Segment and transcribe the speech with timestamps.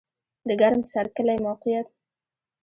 [0.47, 1.87] د ګرم سر کلی موقعیت